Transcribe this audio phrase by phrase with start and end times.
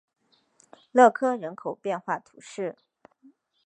[0.93, 2.75] 勒科人口变化图示